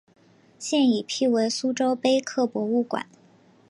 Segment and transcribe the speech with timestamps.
[0.57, 3.05] 现已辟为苏州碑刻博物馆。